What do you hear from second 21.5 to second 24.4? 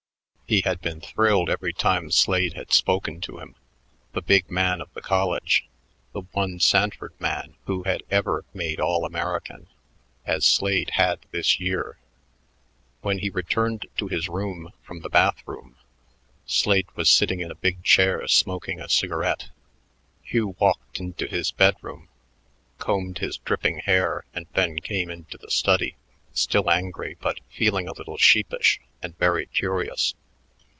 bedroom, combed his dripping hair,